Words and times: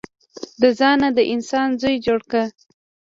د 0.61 0.63
ځانه 0.79 1.07
د 1.17 1.19
انسان 1.33 1.67
زوی 1.81 1.95
جوړ 2.05 2.19
که. 2.31 2.41